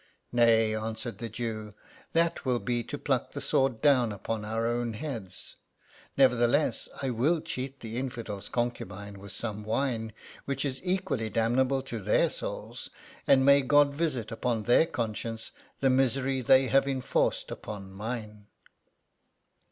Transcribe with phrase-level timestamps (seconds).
[0.31, 1.71] "Nay,'' answered the Jew,
[2.13, 5.57] "that will be to pluck the sword down upon our own heads;
[6.17, 10.11] nevertheless, I will cheat the infidel's concubine with some wine,
[10.45, 12.89] which is equally damnable to their souls;
[13.27, 15.51] and may God visit upon their conscience
[15.81, 18.47] the misery they have enforced upon mine